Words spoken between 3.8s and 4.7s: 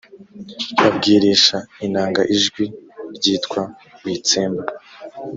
witsemba